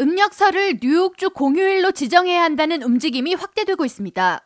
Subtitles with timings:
[0.00, 4.40] 음력설을 뉴욕주 공휴일로 지정해야 한다는 움직임이 확대되고 있습니다.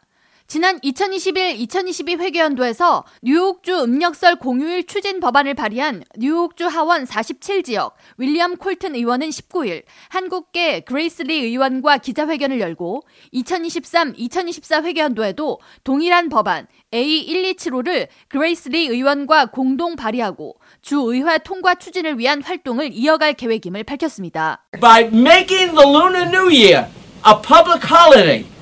[0.46, 9.30] 지난 2021-2022 회계연도에서 뉴욕주 음력설 공휴일 추진 법안을 발의한 뉴욕주 하원 47지역 윌리엄 콜튼 의원은
[9.30, 13.02] 19일 한국계 그레이스 리 의원과 기자회견을 열고
[13.32, 22.42] 2023-2024 회계연도에도 동일한 법안 A1275를 그레이스 리 의원과 공동 발의하고 주 의회 통과 추진을 위한
[22.42, 24.66] 활동을 이어갈 계획임을 밝혔습니다.
[24.78, 26.86] By making the Lunar New Year
[27.26, 28.53] a public holiday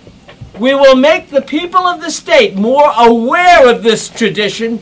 [0.62, 4.78] We will make the people of the state more aware of this tradition.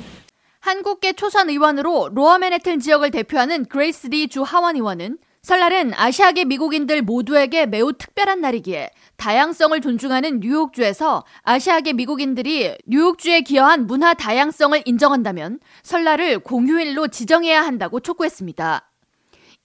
[0.61, 7.01] 한국계 초선 의원으로 로어 맨해튼 지역을 대표하는 그레이스 리 주 하원 의원은 설날은 아시아계 미국인들
[7.01, 16.41] 모두에게 매우 특별한 날이기에 다양성을 존중하는 뉴욕주에서 아시아계 미국인들이 뉴욕주에 기여한 문화 다양성을 인정한다면 설날을
[16.41, 18.90] 공휴일로 지정해야 한다고 촉구했습니다.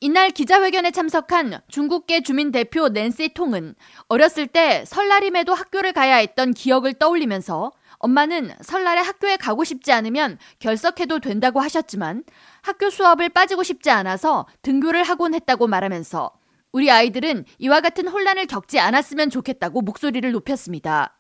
[0.02, 3.76] 이날 기자회견에 참석한 중국계 주민 대표 낸시 통은
[4.10, 11.20] 어렸을 때 설날임에도 학교를 가야 했던 기억을 떠올리면서 엄마는 설날에 학교에 가고 싶지 않으면 결석해도
[11.20, 12.24] 된다고 하셨지만
[12.62, 16.32] 학교 수업을 빠지고 싶지 않아서 등교를 하곤 했다고 말하면서
[16.74, 21.18] 우리 아이들은 이와 같은 혼란을 겪지 않았으면 좋겠다고 목소리를 높였습니다.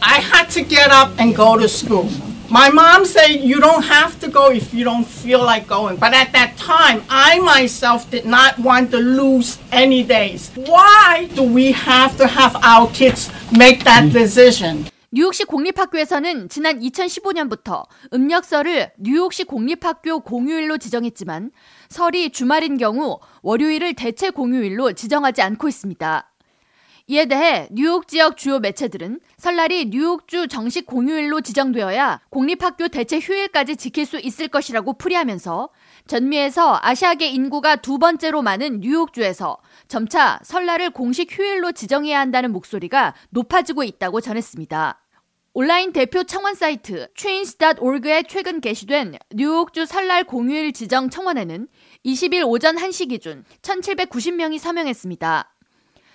[0.00, 2.31] I had to get up and go to school.
[2.52, 5.96] My mom said you don't have to go if you don't feel like going.
[5.96, 10.52] But at that time, I myself did not want to lose any days.
[10.54, 14.84] Why do we have to have our kids make that decision?
[15.14, 21.52] 뉴욕시 공립학교에서는 지난 2015년부터 음력설을 뉴욕시 공립학교 공휴일로 지정했지만
[21.88, 26.31] 설이 주말인 경우 월요일을 대체 공휴일로 지정하지 않고 있습니다.
[27.08, 34.06] 이에 대해 뉴욕 지역 주요 매체들은 설날이 뉴욕주 정식 공휴일로 지정되어야 공립학교 대체 휴일까지 지킬
[34.06, 35.70] 수 있을 것이라고 풀이하면서
[36.06, 43.82] 전미에서 아시아계 인구가 두 번째로 많은 뉴욕주에서 점차 설날을 공식 휴일로 지정해야 한다는 목소리가 높아지고
[43.84, 44.98] 있다고 전했습니다.
[45.54, 51.68] 온라인 대표 청원 사이트 change.org에 최근 게시된 뉴욕주 설날 공휴일 지정 청원에는
[52.06, 55.52] 20일 오전 1시 기준 1,790명이 서명했습니다.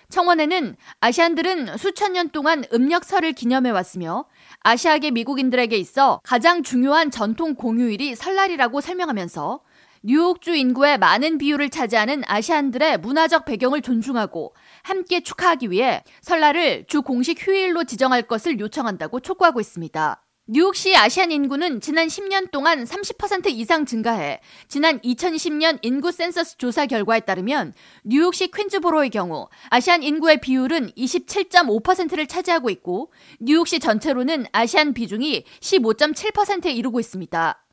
[0.10, 4.26] 청원에는 아시안들은 수천 년 동안 음력설을 기념해 왔으며
[4.62, 9.62] 아시아계 미국인들에게 있어 가장 중요한 전통 공휴일이 설날이라고 설명하면서
[10.04, 17.46] 뉴욕주 인구의 많은 비율을 차지하는 아시안들의 문화적 배경을 존중하고 함께 축하하기 위해 설날을 주 공식
[17.46, 20.27] 휴일로 지정할 것을 요청한다고 촉구하고 있습니다.
[20.50, 27.20] 뉴욕시 아시안 인구는 지난 10년 동안 30% 이상 증가해 지난 2020년 인구 센서스 조사 결과에
[27.20, 27.74] 따르면
[28.06, 37.02] 뉴욕시 퀸즈보로의 경우 아시안 인구의 비율은 27.5%를 차지하고 있고 뉴욕시 전체로는 아시안 비중이 15.7%에 이르고
[37.02, 37.66] 있습니다.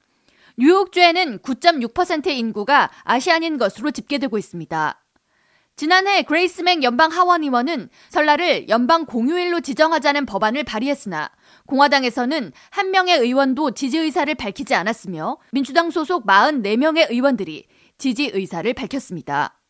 [0.57, 5.03] 뉴욕주에는 9.6%의 인구가 아시안인 것으로 집계되고 있습니다.
[5.77, 11.31] 지난해 그레이스맥 연방 하원 의원은 설날을 연방 공휴일로 지정하자는 법안을 발의했으나
[11.67, 17.67] 공화당에서는 한 명의 의원도 지지 의사를 밝히지 않았으며 민주당 소속 44명의 의원들이
[17.99, 19.61] 지지 의사를 밝혔습니다.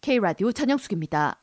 [0.00, 1.41] K라디오 전영숙입니다.